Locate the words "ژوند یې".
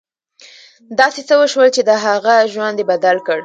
2.53-2.85